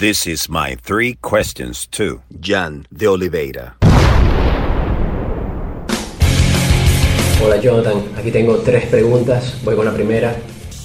[0.00, 3.76] This is my three questions to Jan de Oliveira.
[7.44, 10.34] Hola Jonathan, aquí tengo tres preguntas, voy con la primera.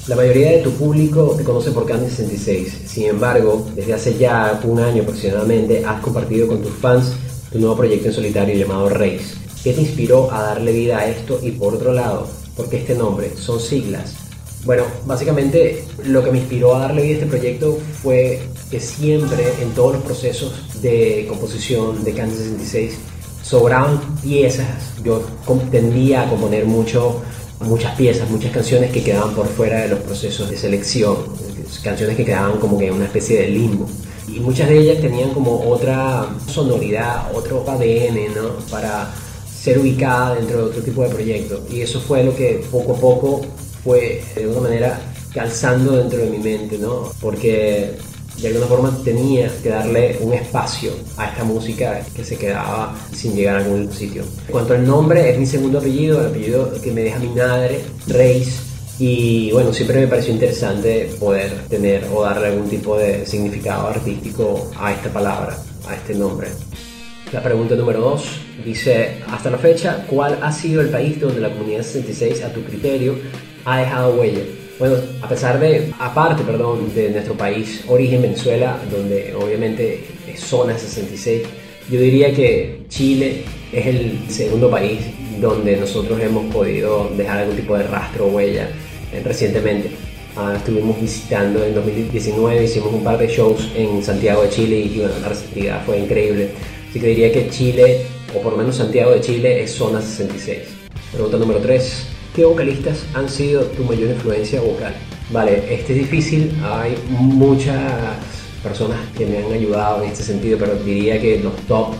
[0.08, 4.60] La mayoría de tu público te conoce por Candy 66, sin embargo, desde hace ya
[4.66, 7.14] un año aproximadamente has compartido con tus fans
[7.54, 9.36] tu nuevo proyecto en solitario llamado Race.
[9.64, 11.40] ¿Qué te inspiró a darle vida a esto?
[11.42, 12.28] Y por otro lado,
[12.58, 13.32] ¿por qué este nombre?
[13.38, 14.14] Son siglas.
[14.66, 19.54] Bueno, básicamente lo que me inspiró a darle vida a este proyecto fue que siempre
[19.62, 22.98] en todos los procesos de composición de Kansas 66
[23.44, 24.68] sobraban piezas.
[25.04, 25.24] Yo
[25.72, 27.22] tendía a componer mucho,
[27.60, 31.18] muchas piezas, muchas canciones que quedaban por fuera de los procesos de selección,
[31.84, 33.88] canciones que quedaban como que en una especie de limbo.
[34.28, 38.66] Y muchas de ellas tenían como otra sonoridad, otro ADN, ¿no?
[38.72, 39.14] Para
[39.56, 41.64] ser ubicada dentro de otro tipo de proyecto.
[41.70, 43.42] Y eso fue lo que poco a poco
[43.84, 45.00] fue de alguna manera
[45.32, 47.12] calzando dentro de mi mente, ¿no?
[47.22, 47.98] Porque
[48.42, 53.36] de alguna forma tenía que darle un espacio a esta música que se quedaba sin
[53.36, 54.24] llegar a algún sitio.
[54.48, 57.82] En cuanto al nombre, es mi segundo apellido, el apellido que me deja mi madre,
[58.08, 58.62] Reis.
[58.98, 64.72] Y bueno, siempre me pareció interesante poder tener o darle algún tipo de significado artístico
[64.80, 65.58] a esta palabra,
[65.88, 66.48] a este nombre.
[67.34, 68.24] La pregunta número dos
[68.64, 72.64] dice, hasta la fecha, ¿cuál ha sido el país donde la comunidad 66 a tu
[72.64, 73.16] criterio
[73.66, 74.44] ha dejado huella.
[74.78, 80.78] Bueno, a pesar de, aparte, perdón, de nuestro país, origen Venezuela, donde obviamente es zona
[80.78, 81.44] 66,
[81.90, 85.00] yo diría que Chile es el segundo país
[85.40, 88.70] donde nosotros hemos podido dejar algún tipo de rastro o huella
[89.14, 89.92] eh, recientemente.
[90.36, 94.98] Ah, estuvimos visitando en 2019, hicimos un par de shows en Santiago de Chile y,
[95.00, 96.50] bueno, la receptividad fue increíble.
[96.90, 98.02] Así que diría que Chile,
[98.38, 100.60] o por lo menos Santiago de Chile, es zona 66.
[101.14, 102.15] Pregunta número 3.
[102.36, 104.94] ¿Qué vocalistas han sido tu mayor influencia vocal?
[105.32, 107.80] Vale, este es difícil, hay muchas
[108.62, 111.94] personas que me han ayudado en este sentido, pero diría que los top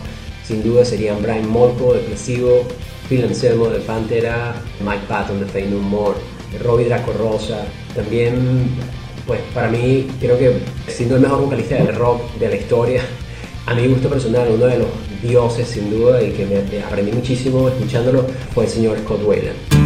[0.46, 2.66] sin duda serían Brian Molko de Placebo,
[3.08, 4.54] Phil Anselmo de Pantera,
[4.84, 6.18] Mike Patton de Fey No More,
[6.62, 7.64] Robbie Draco Rosa,
[7.94, 8.68] también
[9.26, 13.00] pues para mí creo que siendo el mejor vocalista del rock de la historia,
[13.64, 14.88] a mi gusto personal, uno de los
[15.22, 19.85] dioses sin duda y que me aprendí muchísimo escuchándolo fue el señor Scott Wayland.